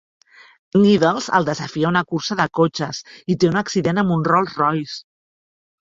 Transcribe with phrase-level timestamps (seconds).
[0.85, 3.05] Needles el desafia a una cursa de cotxes,
[3.35, 5.03] i té un accident amb un Rolls-Royce.